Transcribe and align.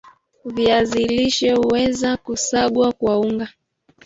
viazi 0.45 1.03
lishe 1.07 1.51
huweza 1.51 2.17
kusagwa 2.17 2.91
kuwa 2.93 3.19
unga 3.19 3.47